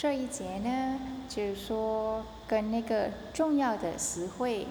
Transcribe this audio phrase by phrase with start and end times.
[0.00, 0.98] 这一节呢，
[1.28, 4.66] 就是说跟那个重要的词汇。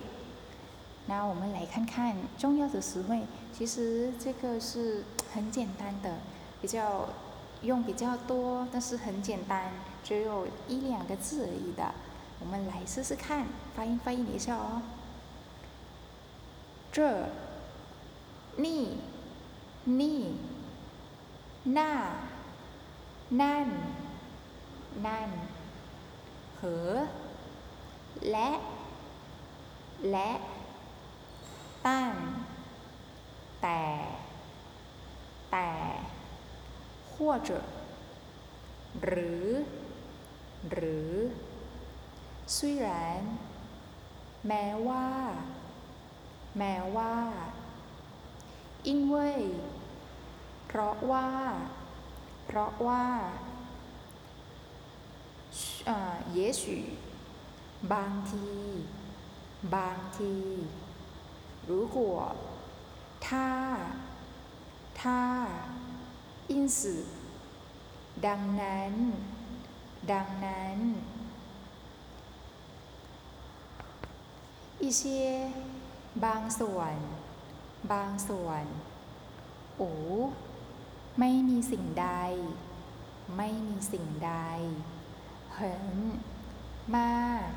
[1.05, 3.21] 那我们来看看重要的词汇，
[3.53, 6.15] 其实这个是很简单的，
[6.63, 7.09] 比较
[7.61, 9.71] 用比较多，但是很简单，
[10.03, 11.93] 只有一两个字而已的。
[12.39, 14.81] 我们来试试看，发音发音一下哦。
[16.91, 17.25] 这、
[18.55, 18.97] 你、
[19.83, 20.37] 你、
[21.65, 22.13] 那、
[23.29, 23.67] 那。
[25.06, 25.30] นั่น、นั่น
[26.56, 26.90] เหอ
[28.30, 28.50] และ
[30.10, 30.30] และ
[31.86, 32.14] ตั้น
[33.62, 33.82] แต่
[35.52, 35.70] แต่
[37.12, 37.14] 或
[37.48, 37.50] 者
[39.02, 39.46] หรือ
[40.70, 41.12] หรือ
[42.56, 42.88] 虽然
[44.48, 45.06] แม้ว่า
[46.58, 47.14] แม้ว่า
[48.88, 49.16] 因为
[50.66, 51.28] เพราะว่า
[52.46, 53.47] เพราะว่าอ่า
[56.38, 56.62] 也许
[57.92, 58.48] บางที
[59.74, 60.34] บางที
[61.70, 61.98] 如果
[63.26, 63.48] ถ้า
[65.00, 65.20] ถ้า
[66.52, 66.78] 因此
[68.26, 68.92] ดังนั้น
[70.12, 70.78] ดังนั้น
[74.82, 75.02] 一些
[76.24, 76.96] บางส่วน
[77.92, 78.64] บางส่วน
[79.78, 79.90] โอ้
[81.18, 82.08] ไม่มีสิ่งใด
[83.36, 84.32] ไม่มีสิ่งใด
[85.52, 85.96] เหิน
[86.96, 87.50] มาก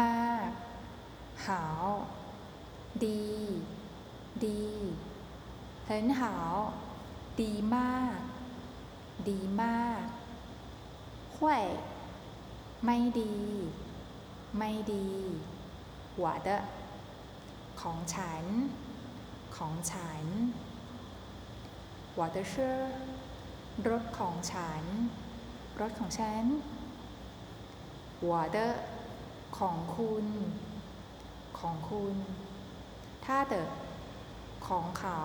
[0.00, 0.48] มาก
[1.46, 1.84] หาว
[3.04, 3.24] ดี
[4.44, 4.64] ดี
[5.86, 6.54] เหินหาว
[7.40, 8.18] ดีมาก
[9.28, 10.04] ดีมาก
[11.36, 11.64] ห้วย
[12.84, 13.36] ไม่ดี
[14.58, 15.08] ไม่ดี
[16.22, 16.48] 我的
[17.80, 18.44] ของฉัน
[19.56, 20.24] ของฉัน
[22.18, 22.54] 我的车
[23.88, 24.84] รถของฉัน
[25.80, 26.44] รถของฉัน
[28.29, 28.71] water
[29.57, 30.25] ของคุณ
[31.59, 32.15] ของคุณ
[33.25, 33.55] ถ้าเด
[34.67, 35.21] ของเขา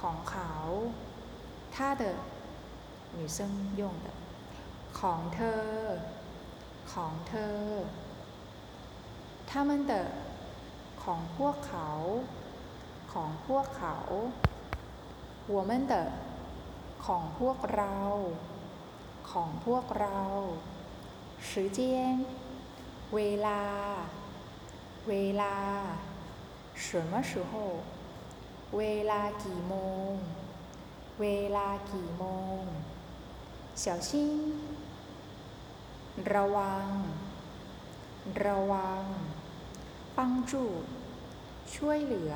[0.00, 0.52] ของเขา
[1.76, 2.04] ถ้าเด
[3.10, 4.08] หนูซึ่งยงเด
[5.00, 5.64] ของเธอ
[6.92, 7.58] ของเธอ
[9.50, 9.94] ถ้ามันเด
[11.04, 11.88] ของพวกเขา
[13.12, 13.96] ของพวกเขา
[15.46, 15.94] หัวมันเด
[17.06, 17.96] ของพวกเรา
[19.30, 20.20] ของพวกเรา
[21.47, 21.79] 时间
[23.15, 23.61] เวลา
[25.07, 25.55] เวลา
[26.83, 27.53] 什么时候
[28.77, 29.75] เวลากี่โม
[30.11, 30.13] ง
[31.21, 32.25] เวลากี่โม
[32.59, 32.61] ง
[33.83, 34.09] 小心
[36.33, 36.87] ระวัง
[38.45, 39.03] ระวัง
[40.17, 40.19] 帮
[40.51, 40.53] 助
[41.75, 42.33] ช่วยเหลือ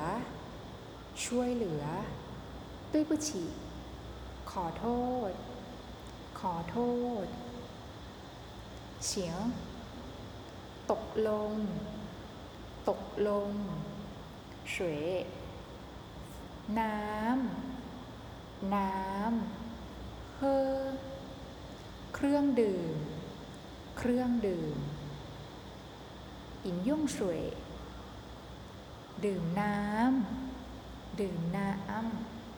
[1.24, 1.84] ช่วยเหลือ
[2.92, 3.28] 对不起
[4.50, 4.86] ขอโท
[5.28, 5.30] ษ
[6.40, 6.78] ขอโท
[7.24, 7.26] ษ
[9.07, 9.41] เสียง
[10.91, 11.55] ตกลง
[12.89, 13.51] ตกลง
[14.75, 15.03] สวย
[16.79, 20.41] น้ำ น้ำเฮ
[22.15, 22.95] เครื่องดื่ม
[23.97, 24.77] เครื่องดื่ม
[26.65, 27.41] อินยุ่งสวย
[29.25, 31.71] ดื่มน้ำ ดื่มน้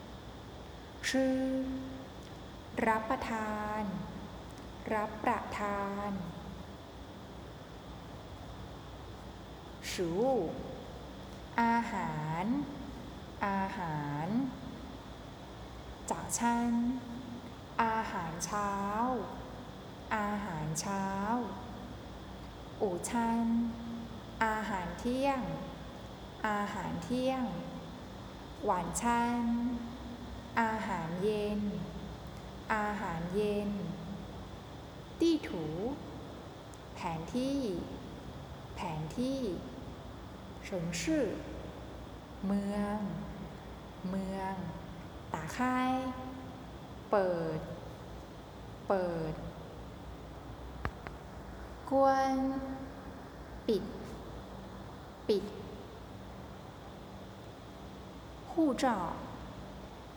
[0.08, 1.38] ำชื่อ
[2.86, 3.82] รับประทาน
[4.90, 6.10] รับประทาน
[9.92, 10.20] 食物
[11.60, 12.44] อาหาร
[13.46, 14.28] อาหาร
[16.10, 16.72] จากชัน
[17.82, 18.72] อาหารเช้า
[20.16, 21.06] อาหารเช้า
[22.82, 23.46] อูชัน
[24.44, 25.40] อาหารเที่ยง
[26.48, 27.44] อาหารเที่ยง
[28.64, 29.44] หวานชัน
[30.60, 31.60] อาหารเย็น
[32.74, 33.70] อาหารเย็น
[35.22, 35.64] ตี้ถู
[36.94, 37.58] แผนที่
[38.74, 39.40] แผนที่
[40.64, 40.86] เฉิง
[42.46, 42.98] เมือง
[44.10, 44.54] เมือง
[45.32, 45.92] ตาค่าย
[47.10, 47.60] เปิด
[48.88, 49.34] เปิด
[51.90, 52.34] กวน
[53.68, 53.84] ปิด
[55.28, 55.44] ปิด
[58.50, 58.98] ผู้จอ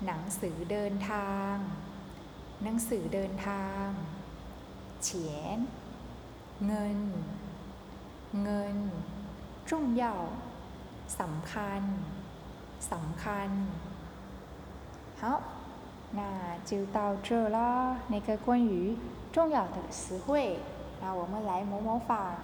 [0.06, 1.54] หนังสือเดินทาง
[2.64, 3.88] หนังสือเดินทาง
[5.05, 5.59] เฉียน
[6.67, 6.99] เงิน
[8.43, 8.77] เงิน
[9.69, 10.05] 重要
[11.21, 11.81] สำคัญ
[12.93, 13.49] สำคัญ
[15.21, 15.43] 好
[16.13, 16.23] 那
[16.65, 18.97] 就到这啦那个关于
[19.33, 20.59] 重要的词汇
[21.01, 22.35] 那我们来模模仿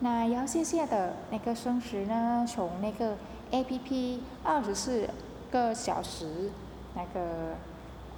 [0.00, 3.16] 那要谢谢的那个生时呢从那个
[3.50, 5.08] A P P 二十四
[5.50, 6.50] 个小时
[6.94, 7.56] 那个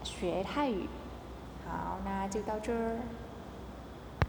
[0.05, 0.89] 学泰语
[1.67, 2.97] 好那就到这儿